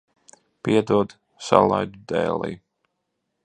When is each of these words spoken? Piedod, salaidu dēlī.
Piedod, 0.67 1.13
salaidu 1.49 2.03
dēlī. 2.13 2.53